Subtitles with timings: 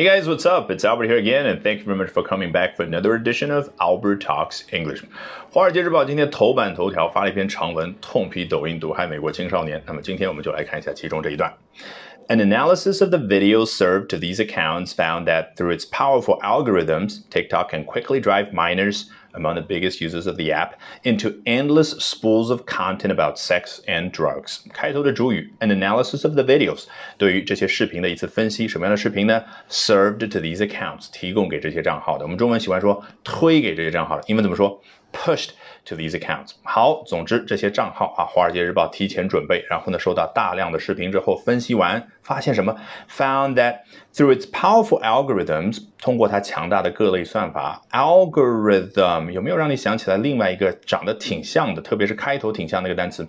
[0.00, 0.70] Hey guys, what's up?
[0.70, 3.50] It's Albert here again, and thank you very much for coming back for another edition
[3.50, 5.02] of Albert Talks English。
[5.50, 9.82] 华尔街日报今天头版头条发了一篇长文，痛批抖音毒害美国青少年。
[9.86, 11.52] 那么今天我们就来看一下其中这一段。
[12.28, 17.70] An analysis of the videos served to these accounts found that through its powerful algorithms, TikTok
[17.70, 20.72] can quickly drive minors among the biggest users of the app,
[21.02, 24.60] into endless spools of content about sex and drugs.
[24.72, 26.84] 开头的主语 an analysis of the videos
[27.18, 29.42] 对于这些视频的一次分析，什么样的视频呢？
[29.68, 32.24] Served to these accounts 提供给这些账号的。
[32.24, 34.82] 我们中文喜欢说推给这些账号的，英文怎么说
[35.13, 35.49] ？pushed
[35.85, 36.51] to these accounts。
[36.63, 42.75] 好，总之这些账号啊，《华尔街日报》提前准备，然后呢，收到大量的视频之后，分析完发现什么
[43.09, 43.79] ？Found that
[44.13, 53.27] through its powerful algorithms，通过它强大的各类算法，algorithm 有没有让你想起来另外一个长得挺像的，特别是开头挺像那个单词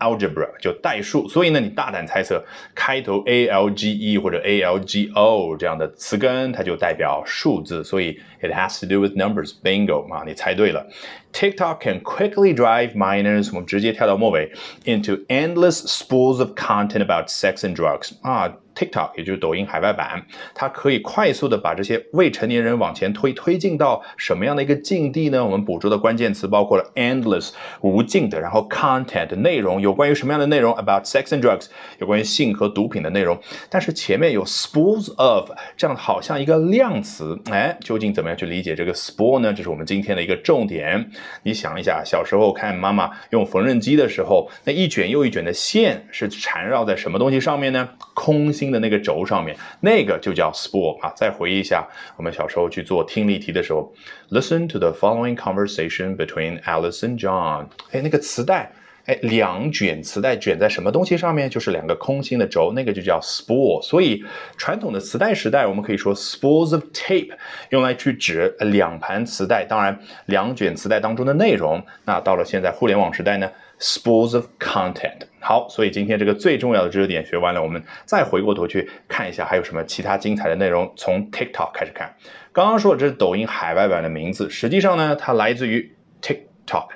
[0.00, 8.86] ？algebra 就代数，所以呢，你大胆猜测，开头 a l g e 或者 a l g o 这样的词根，它就代表数字，所以 it has to
[8.86, 10.86] do with numbers。Bingo 啊，你猜对了。
[11.32, 14.52] TikTok can quickly drive minors，我们直接跳到末尾，
[14.84, 18.52] into endless spools of content about sex and drugs 啊。
[18.75, 25.43] TikTok，也就是抖音海外版，它可以快速的把这些未成年人往前推，推进到什么样的一个境地呢？
[25.43, 31.65] 我们捕捉的关键词包括了 endless 无尽的，然后 content 内容有关于什么样的内容？About sex and drugs
[31.99, 33.37] 有关于性和毒品的内容。
[33.69, 39.51] 但是前面有 spools of 这样好像一个量词，哎，究竟怎么样去理解这个 spool 呢？
[39.51, 41.11] 这是我们今天的一个重点。
[41.43, 47.89] 你想一下，小时候看妈妈用缝纫机的时候，那一卷又一卷的线是缠绕在什么东西上面呢？
[48.13, 48.51] 空。
[48.61, 51.11] 新的那个轴上面，那个就叫 spool 啊。
[51.15, 51.83] 再回忆一下，
[52.15, 53.91] 我们小时候去做听力题的时候
[54.29, 57.65] ，Listen to the following conversation between Alice and John。
[57.91, 58.71] 哎，那个磁带，
[59.05, 61.49] 哎，两卷磁带卷在什么东西上面？
[61.49, 63.81] 就是两个空心的轴，那个就叫 spool。
[63.81, 64.23] 所以
[64.57, 67.31] 传统的磁带时代，我们可以说 spools of tape，
[67.69, 71.83] 用来去指两盘磁带，当然两卷磁带当中的内容。
[72.05, 73.49] 那到了现在互联网时代呢
[73.79, 75.21] ？Spools of content。
[75.39, 80.93] 好，所以今天这个最重要的知识点学完了，我们再回过头去看一下还有什么其他精彩的内容。
[80.95, 82.13] 从 TikTok 开始看，
[82.53, 86.89] 刚刚说的这是抖音海外版的名字，实际上呢，它来自于 TikTok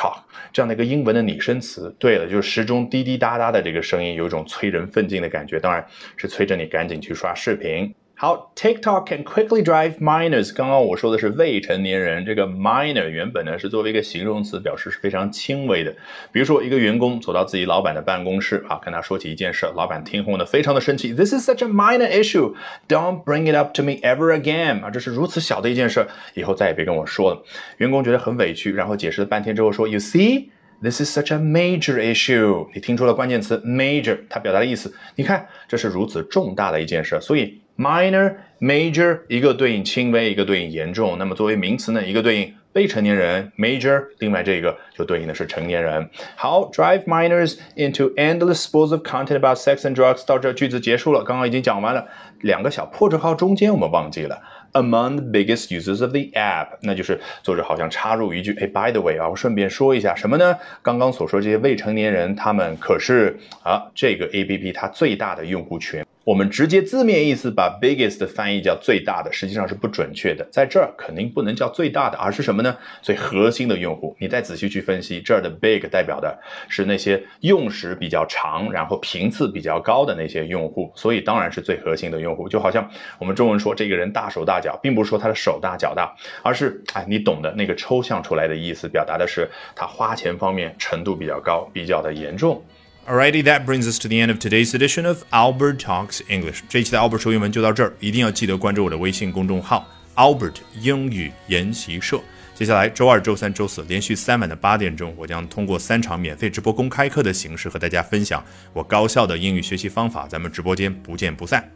[0.00, 1.94] 好这样的一个英文的拟声词。
[1.98, 7.94] 对了，就是时钟滴滴答答的这个声音，有一种催人奋进的感觉，当然是催着你赶紧去刷视频。
[8.22, 10.54] 好，TikTok can quickly drive minors。
[10.54, 15.90] 刚刚我说的是未成年人，这个 minor 原本呢是作为一个形容词，表示是非常轻微的。
[16.30, 22.54] 比如说，一个员工走到自己老板的办公室啊，跟他说起一件事，老板听后呢非常的生气，This is such a minor issue.
[22.86, 24.84] Don't bring it up to me ever again.
[24.84, 27.42] 啊，这是如此小的一件事，以后再也别跟我说了。
[27.78, 30.48] 员工觉得很委屈，然后解释了半天之后说，You see.
[30.82, 32.66] This is such a major issue。
[32.74, 34.94] 你听出了关键词 major，它表达的意思。
[35.14, 41.18] 你看，这是如此重大的一件事，所以 minor、major 一个对应轻微，一个对应严重。
[41.18, 46.08] 那么作为名词呢，一个对应未成年人 major，另外这个就对应的是成年人。
[46.34, 50.24] 好，drive minors into endless spools of content about sex and drugs。
[50.24, 52.06] 到这句子结束了，刚刚已经讲完了。
[52.40, 54.40] 两个小破折号中间我们忘记了。
[54.72, 60.56] Among the biggest users of the app，那就是作者好像插入一句，哎，by the way 啊，我顺便说一下什么呢？
[60.82, 66.04] 刚刚所说这些未成年人，他们可是啊，这个 APP 它最大的用户群。
[66.30, 70.46] 我们直接字面意思把 biggest 翻译叫最大的，实际上是不准确的。
[70.52, 72.76] 在这儿肯定不能叫最大的，而是什么呢？
[73.02, 74.14] 最核心的用户。
[74.20, 82.48] 你再仔细去分析，这儿的 big 代表的是那些用时比较长，然后频次比较高的那些用户，所以当然是最核心的用户。
[82.48, 86.14] 就好像我们中文说这个人大手大脚，并不是说他的手大脚大，
[86.44, 92.62] 而是哎，你懂的那个抽象出来的意思，表达的是他花钱方面程度比较高，比较的严重。
[93.08, 96.60] Alrighty, that brings us to the end of today's edition of Albert Talks English。
[96.68, 102.20] 这一期的 Albert 说英文就到这儿，一定要记得关注我的微信公众号 Albert 英语研习社。
[102.54, 108.44] 接下来周二、周三、周四连续三晚的八点钟，我将通过三场免费直播公开课的形式和大家分享
[108.74, 110.28] 我高效的英语学习方法。
[110.28, 111.68] 咱们直播间不见不散。